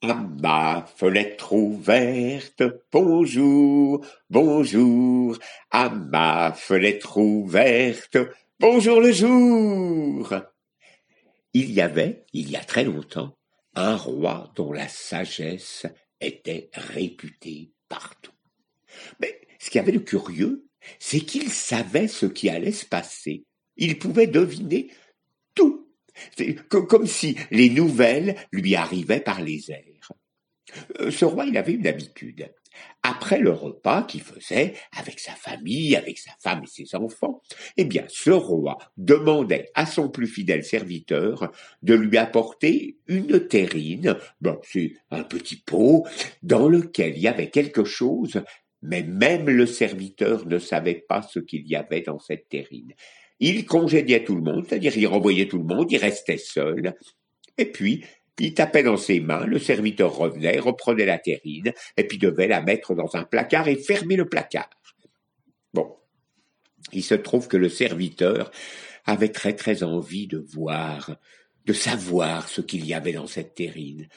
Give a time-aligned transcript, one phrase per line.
[0.00, 2.62] À ma fenêtre ouverte,
[2.92, 5.36] bonjour, bonjour,
[5.72, 8.16] à ma fenêtre ouverte,
[8.60, 10.32] bonjour le jour.
[11.52, 13.36] Il y avait, il y a très longtemps,
[13.74, 15.86] un roi dont la sagesse
[16.20, 18.30] était réputée partout.
[19.20, 20.64] Mais ce qui avait de curieux,
[21.00, 23.46] c'est qu'il savait ce qui allait se passer.
[23.76, 24.92] Il pouvait deviner.
[26.68, 30.12] Comme si les nouvelles lui arrivaient par les airs.
[31.00, 32.50] Euh, ce roi, il avait une habitude.
[33.02, 37.42] Après le repas qu'il faisait avec sa famille, avec sa femme et ses enfants,
[37.76, 41.50] eh bien, ce roi demandait à son plus fidèle serviteur
[41.82, 44.16] de lui apporter une terrine,
[44.62, 46.06] c'est un petit pot
[46.42, 48.42] dans lequel il y avait quelque chose
[48.82, 52.94] mais même le serviteur ne savait pas ce qu'il y avait dans cette terrine.
[53.40, 56.94] Il congédiait tout le monde, c'est-à-dire il renvoyait tout le monde, il restait seul,
[57.56, 58.04] et puis
[58.40, 62.62] il tapait dans ses mains, le serviteur revenait, reprenait la terrine, et puis devait la
[62.62, 64.70] mettre dans un placard et fermer le placard.
[65.74, 65.96] Bon.
[66.92, 68.50] Il se trouve que le serviteur
[69.04, 71.16] avait très très envie de voir,
[71.66, 74.08] de savoir ce qu'il y avait dans cette terrine.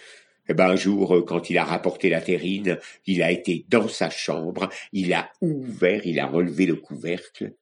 [0.48, 3.88] Eh ben, un jour, euh, quand il a rapporté la terrine, il a été dans
[3.88, 7.54] sa chambre, il a ouvert, il a relevé le couvercle,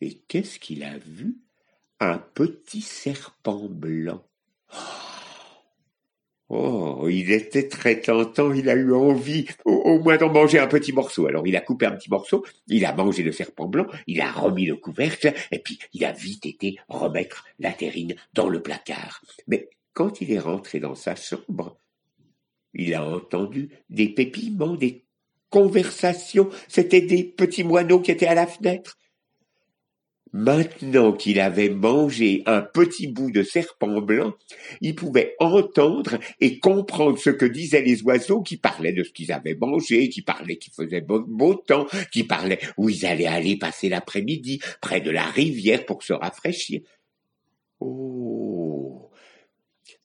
[0.00, 1.36] et qu'est-ce qu'il a vu?
[2.00, 4.22] Un petit serpent blanc.
[6.48, 10.92] Oh, il était très tentant, il a eu envie au, moins d'en manger un petit
[10.92, 11.26] morceau.
[11.26, 14.30] Alors il a coupé un petit morceau, il a mangé le serpent blanc, il a
[14.30, 19.22] remis le couvercle, et puis il a vite été remettre la terrine dans le placard.
[19.48, 21.80] Mais quand il est rentré dans sa chambre,
[22.74, 25.04] il a entendu des pépiments, des
[25.50, 26.48] conversations.
[26.68, 28.98] C'étaient des petits moineaux qui étaient à la fenêtre.
[30.36, 34.34] Maintenant qu'il avait mangé un petit bout de serpent blanc,
[34.82, 39.32] il pouvait entendre et comprendre ce que disaient les oiseaux qui parlaient de ce qu'ils
[39.32, 43.88] avaient mangé, qui parlaient qu'il faisait beau, temps, qui parlaient où ils allaient aller passer
[43.88, 46.82] l'après-midi, près de la rivière pour se rafraîchir.
[47.80, 49.10] Oh.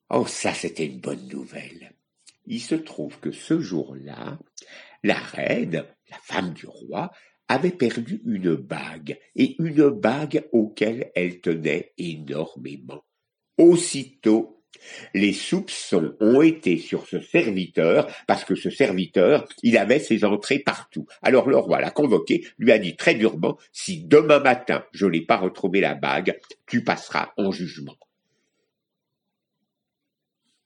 [0.09, 1.91] Oh, ça c'était une bonne nouvelle.
[2.47, 4.39] Il se trouve que ce jour-là,
[5.03, 7.11] la reine, la femme du roi,
[7.51, 13.03] avait perdu une bague, et une bague auquel elle tenait énormément.
[13.57, 14.63] Aussitôt,
[15.13, 20.59] les soupçons ont été sur ce serviteur, parce que ce serviteur, il avait ses entrées
[20.59, 21.05] partout.
[21.21, 25.21] Alors le roi l'a convoqué, lui a dit très durement, si demain matin je n'ai
[25.21, 27.97] pas retrouvé la bague, tu passeras en jugement.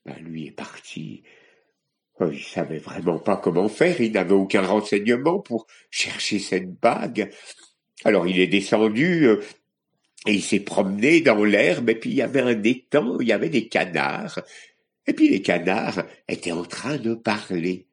[0.05, 1.23] Ben, lui est parti
[2.21, 7.29] il savait vraiment pas comment faire, il n'avait aucun renseignement pour chercher cette bague.
[8.03, 9.41] Alors il est descendu euh,
[10.25, 13.33] et il s'est promené dans l'herbe et puis il y avait un étang, il y
[13.33, 14.39] avait des canards.
[15.07, 17.87] Et puis les canards étaient en train de parler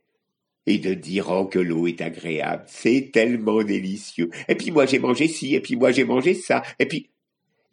[0.67, 4.31] et de dire oh que l'eau est agréable, c'est tellement délicieux.
[4.49, 7.11] Et puis moi j'ai mangé ci, et puis moi j'ai mangé ça, et puis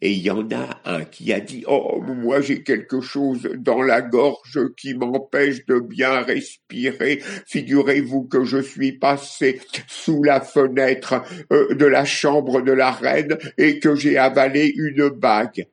[0.02, 3.82] et il y en a un qui a dit Oh, moi j'ai quelque chose dans
[3.82, 7.20] la gorge qui m'empêche de bien respirer.
[7.46, 11.22] Figurez-vous que je suis passé sous la fenêtre
[11.52, 15.66] euh, de la chambre de la reine et que j'ai avalé une bague.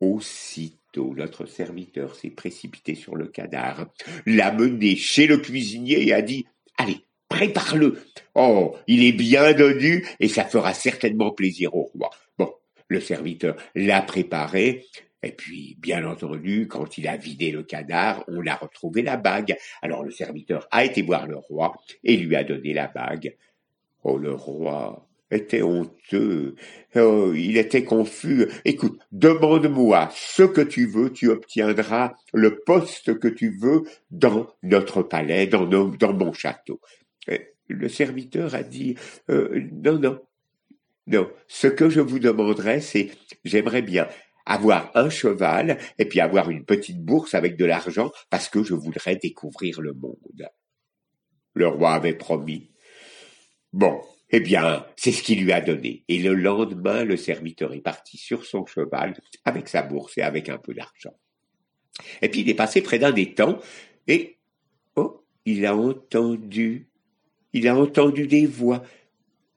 [0.00, 3.86] Aussitôt, notre serviteur s'est précipité sur le canard,
[4.26, 6.46] l'a mené chez le cuisinier et a dit
[6.78, 7.98] Allez, prépare-le.
[8.34, 12.10] Oh, il est bien donnu et ça fera certainement plaisir au roi.
[12.88, 14.84] Le serviteur l'a préparé,
[15.24, 19.56] et puis, bien entendu, quand il a vidé le canard, on a retrouvé la bague.
[19.80, 23.34] Alors le serviteur a été voir le roi et lui a donné la bague.
[24.02, 26.56] Oh, le roi était honteux.
[26.94, 28.46] Oh, il était confus.
[28.66, 35.02] Écoute, demande-moi ce que tu veux, tu obtiendras le poste que tu veux dans notre
[35.02, 35.66] palais, dans,
[36.12, 36.80] mon château.
[37.68, 38.94] Le serviteur a dit,
[39.30, 40.20] euh, non, non,
[41.06, 43.10] non, ce que je vous demanderais, c'est,
[43.44, 44.08] j'aimerais bien
[44.46, 48.74] avoir un cheval et puis avoir une petite bourse avec de l'argent parce que je
[48.74, 50.48] voudrais découvrir le monde.
[51.54, 52.70] Le roi avait promis.
[53.72, 56.04] Bon, eh bien, c'est ce qu'il lui a donné.
[56.08, 59.14] Et le lendemain, le serviteur est parti sur son cheval
[59.44, 61.14] avec sa bourse et avec un peu d'argent.
[62.22, 63.58] Et puis il est passé près d'un étang
[64.08, 64.38] et,
[64.96, 66.88] oh, il a entendu,
[67.52, 68.82] il a entendu des voix.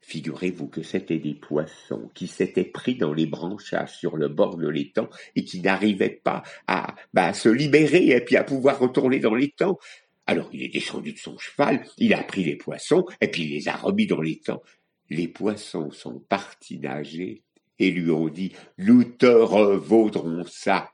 [0.07, 4.69] Figurez-vous que c'étaient des poissons qui s'étaient pris dans les branchages sur le bord de
[4.69, 9.36] l'étang et qui n'arrivaient pas à, bah, se libérer et puis à pouvoir retourner dans
[9.36, 9.77] l'étang.
[10.25, 13.50] Alors il est descendu de son cheval, il a pris les poissons et puis il
[13.50, 14.63] les a remis dans l'étang.
[15.09, 17.44] Les poissons sont partis nager
[17.77, 20.89] et lui ont dit Nous te revaudrons ça.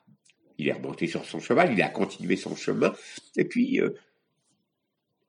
[0.57, 2.91] il est remonté sur son cheval, il a continué son chemin,
[3.37, 3.91] et puis, euh,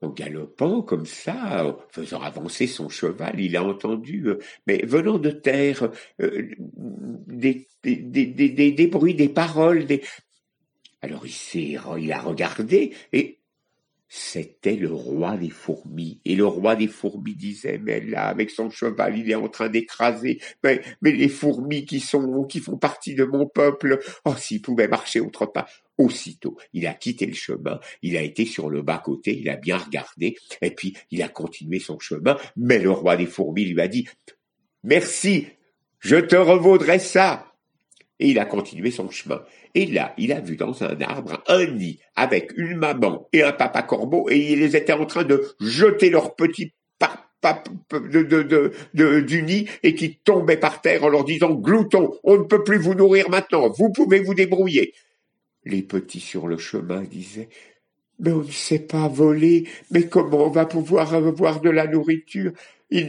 [0.00, 5.18] en galopant comme ça, en faisant avancer son cheval, il a entendu, euh, mais venant
[5.18, 6.50] de terre, euh,
[7.26, 7.68] des,
[8.90, 10.02] bruits, des paroles, des...
[11.02, 13.38] Alors il il a regardé, et
[14.08, 16.20] c'était le roi des fourmis.
[16.24, 19.68] Et le roi des fourmis disait, mais là, avec son cheval, il est en train
[19.68, 24.62] d'écraser, mais, mais les fourmis qui sont, qui font partie de mon peuple, oh, s'il
[24.62, 25.83] pouvait marcher autre part.
[25.96, 29.76] Aussitôt, il a quitté le chemin, il a été sur le bas-côté, il a bien
[29.76, 33.86] regardé, et puis il a continué son chemin, mais le roi des fourmis lui a
[33.86, 34.08] dit,
[34.82, 35.46] merci,
[36.00, 37.46] je te revaudrai ça.
[38.20, 39.42] Et il a continué son chemin.
[39.74, 43.52] Et là, il a vu dans un arbre un nid avec une maman et un
[43.52, 49.94] papa corbeau et ils étaient en train de jeter de, de, de, du nid et
[49.94, 53.68] qui tombaient par terre en leur disant Glouton, on ne peut plus vous nourrir maintenant,
[53.68, 54.94] vous pouvez vous débrouiller.
[55.64, 57.48] Les petits sur le chemin disaient
[58.18, 62.52] Mais on ne sait pas voler, mais comment on va pouvoir avoir de la nourriture?
[62.90, 63.06] Il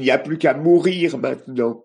[0.00, 1.84] n'y a plus qu'à mourir maintenant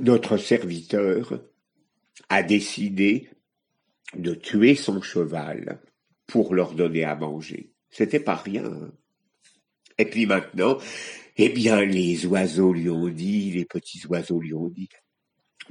[0.00, 1.40] notre serviteur
[2.28, 3.28] a décidé
[4.16, 5.80] de tuer son cheval
[6.26, 7.72] pour leur donner à manger.
[7.90, 8.90] C'était pas rien.
[9.98, 10.78] Et puis maintenant,
[11.38, 14.88] eh bien, les oiseaux lui ont dit, les petits oiseaux lui ont dit,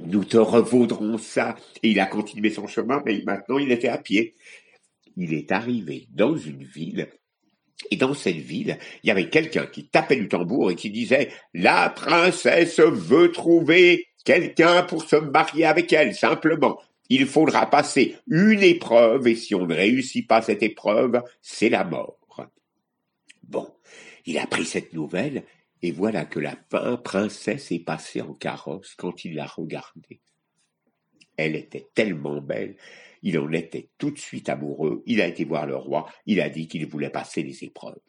[0.00, 1.56] nous te revaudrons ça.
[1.82, 4.34] Et il a continué son chemin, mais maintenant il était à pied.
[5.16, 7.08] Il est arrivé dans une ville
[7.90, 11.30] et dans cette ville, il y avait quelqu'un qui tapait du tambour et qui disait
[11.54, 16.80] La princesse veut trouver quelqu'un pour se marier avec elle, simplement.
[17.08, 21.84] Il faudra passer une épreuve, et si on ne réussit pas cette épreuve, c'est la
[21.84, 22.16] mort.
[23.44, 23.66] Bon,
[24.26, 25.44] il a pris cette nouvelle,
[25.82, 26.56] et voilà que la
[26.96, 30.20] princesse est passée en carrosse quand il l'a regardée.
[31.36, 32.76] Elle était tellement belle,
[33.22, 36.48] il en était tout de suite amoureux, il a été voir le roi, il a
[36.48, 38.00] dit qu'il voulait passer les épreuves.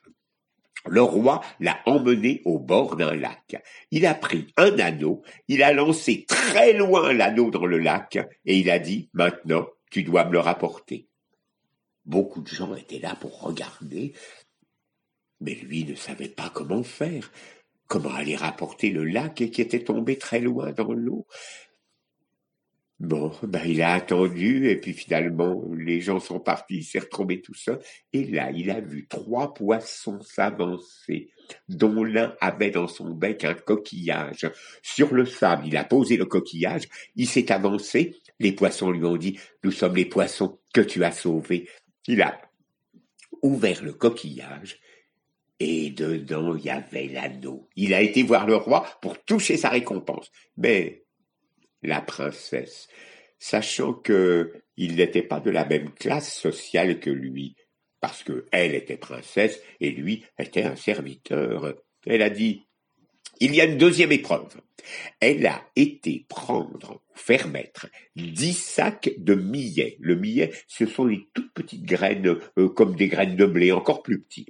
[0.88, 3.62] Le roi l'a emmené au bord d'un lac.
[3.92, 8.57] Il a pris un anneau, il a lancé très loin l'anneau dans le lac, et
[8.57, 11.07] il a dit, maintenant, tu dois me le rapporter.
[12.06, 14.13] Beaucoup de gens étaient là pour regarder,
[15.42, 17.31] mais lui ne savait pas comment faire,
[17.90, 21.28] comment aller rapporter le lac qui était tombé très loin dans l'eau?
[23.00, 27.42] Bon, ben il a attendu et puis finalement les gens sont partis, il s'est retrouvé
[27.42, 27.80] tout seul
[28.12, 31.30] et là il a vu trois poissons s'avancer
[31.70, 34.52] dont l'un avait dans son bec un coquillage.
[34.84, 39.18] Sur le sable, il a posé le coquillage, il s'est avancé, les poissons lui ont
[39.18, 41.70] dit Nous sommes les poissons que tu as sauvés.
[42.06, 42.40] Il a
[43.42, 44.78] ouvert le coquillage
[45.60, 47.68] et dedans il y avait l'anneau.
[47.76, 50.32] Il a été voir le roi pour toucher sa récompense.
[50.58, 51.04] Mais
[51.82, 52.88] la princesse,
[53.38, 57.56] sachant que il n'était pas de la même classe sociale que lui,
[58.00, 61.76] parce que elle était princesse et lui était un serviteur.
[62.06, 62.64] Elle a dit
[63.42, 64.60] il y a une deuxième épreuve.
[65.20, 69.98] Elle a été prendre, faire mettre dix sacs de millet.
[70.00, 74.04] Le millet, ce sont les toutes petites graines, euh, comme des graines de blé, encore
[74.04, 74.48] plus petits.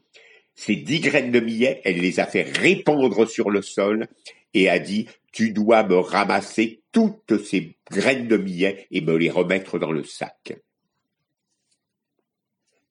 [0.60, 4.10] Ces dix graines de millet, elle les a fait répandre sur le sol
[4.54, 9.30] et a dit tu dois me ramasser toutes ces graines de millet et me les
[9.30, 10.60] remettre dans le sac.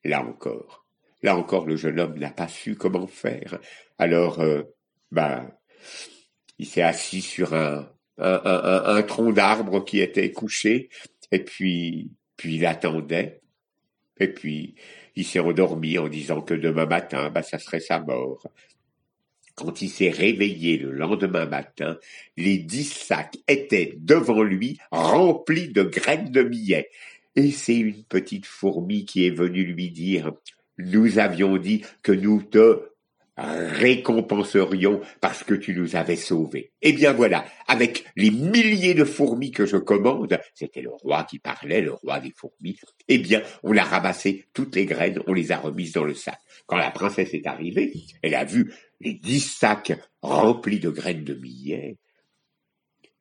[0.03, 0.87] Là encore,
[1.23, 3.59] là encore, le jeune homme n'a pas su comment faire.
[3.99, 4.63] Alors, euh,
[5.13, 5.53] ben,
[6.59, 7.87] il s'est assis sur un,
[9.03, 10.89] tronc d'arbre qui était couché,
[11.33, 13.43] et puis, puis il attendait,
[14.19, 14.75] et puis
[15.19, 18.47] il s'est endormi en disant que demain matin, ben, ça serait sa mort.
[19.57, 21.99] Quand il s'est réveillé le lendemain matin,
[22.37, 26.89] les dix sacs étaient devant lui remplis de graines de millet.
[27.35, 30.31] Et c'est une petite fourmi qui est venue lui dire
[30.79, 32.88] Nous avions dit que nous te
[33.39, 36.73] récompenserions parce que tu nous avais sauvés.
[36.83, 41.39] Eh bien voilà, avec les milliers de fourmis que je commande, c'était le roi qui
[41.39, 42.79] parlait, le roi des fourmis,
[43.09, 46.39] eh bien on a ramassé toutes les graines, on les a remises dans le sac.
[46.67, 47.93] Quand la princesse est arrivée,
[48.23, 49.93] elle a vu les dix sacs
[50.23, 51.97] remplis de graines de millet.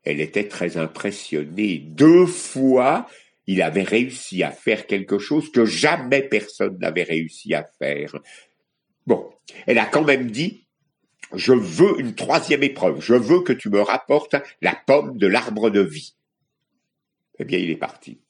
[0.04, 1.80] Elle était très impressionnée.
[1.80, 3.08] Deux fois,
[3.46, 8.16] il avait réussi à faire quelque chose que jamais personne n'avait réussi à faire.
[9.08, 9.34] Bon,
[9.66, 10.68] elle a quand même dit,
[11.34, 15.70] je veux une troisième épreuve, je veux que tu me rapportes la pomme de l'arbre
[15.70, 16.16] de vie.
[17.40, 18.22] Eh bien, il est parti.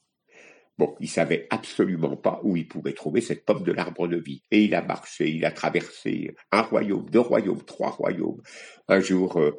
[0.78, 4.44] Bon, il savait absolument pas où il pouvait trouver cette pomme de l'arbre de vie.
[4.52, 8.40] Et il a marché, il a traversé un royaume, deux royaumes, trois royaumes.
[8.86, 9.58] Un jour, euh,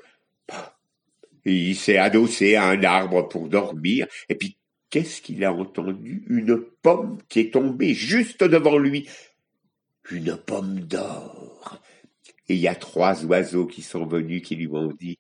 [1.43, 4.57] il s'est adossé à un arbre pour dormir, et puis
[4.89, 6.23] qu'est-ce qu'il a entendu?
[6.29, 9.09] Une pomme qui est tombée juste devant lui.
[10.11, 11.79] Une pomme d'or.
[12.47, 15.19] Et il y a trois oiseaux qui sont venus qui lui ont dit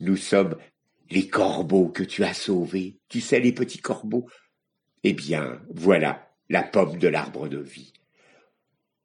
[0.00, 0.56] Nous sommes
[1.10, 2.98] les corbeaux que tu as sauvés.
[3.08, 4.28] Tu sais, les petits corbeaux.
[5.04, 7.92] Eh bien, voilà la pomme de l'arbre de vie.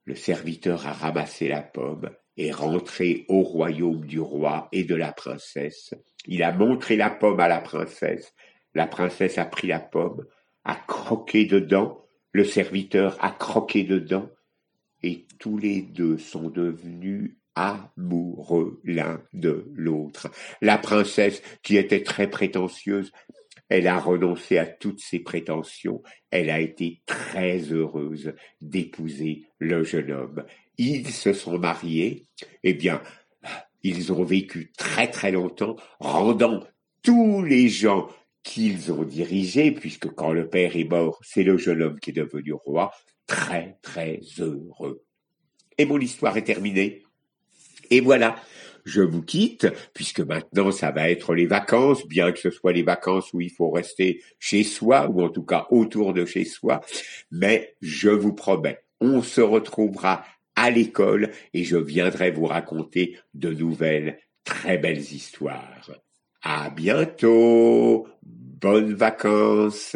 [0.06, 5.12] Le serviteur a ramassé la pomme, est rentré au royaume du roi et de la
[5.12, 5.94] princesse.
[6.26, 8.34] Il a montré la pomme à la princesse.
[8.74, 10.26] La princesse a pris la pomme,
[10.64, 14.30] a croqué dedans, le serviteur a croqué dedans,
[15.04, 20.32] et tous les deux sont devenus amoureux l'un de l'autre.
[20.62, 23.12] La princesse, qui était très prétentieuse,
[23.70, 26.02] elle a renoncé à toutes ses prétentions,
[26.32, 30.44] elle a été très heureuse d'épouser le jeune homme.
[30.78, 32.26] Ils se sont mariés,
[32.64, 33.02] eh bien,
[33.84, 36.64] ils ont vécu très très longtemps, rendant
[37.04, 38.10] tous les gens
[38.44, 42.14] qu'ils ont dirigés, puisque quand le père est mort, c'est le jeune homme qui est
[42.14, 42.92] devenu roi,
[43.30, 45.06] très très heureux.
[45.78, 47.04] Et mon histoire est terminée.
[47.92, 48.36] Et voilà,
[48.86, 52.84] je vous quitte, puisque maintenant ça va être les vacances, bien que ce soit les
[52.84, 56.82] vacances où il faut rester chez soi, ou en tout cas autour de chez soi,
[57.32, 63.54] mais je vous promets, on se retrouvera à l'école et je viendrai vous raconter de
[63.54, 65.92] nouvelles très belles histoires.
[66.42, 68.08] À bientôt!
[68.24, 69.96] Bonnes vacances!